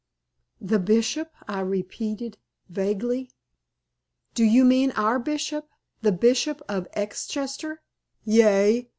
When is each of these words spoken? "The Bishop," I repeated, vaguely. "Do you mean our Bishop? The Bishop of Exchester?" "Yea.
"The 0.59 0.79
Bishop," 0.79 1.31
I 1.47 1.59
repeated, 1.59 2.39
vaguely. 2.69 3.29
"Do 4.33 4.43
you 4.43 4.65
mean 4.65 4.89
our 4.93 5.19
Bishop? 5.19 5.69
The 6.01 6.11
Bishop 6.11 6.59
of 6.67 6.87
Exchester?" 6.93 7.83
"Yea. 8.25 8.89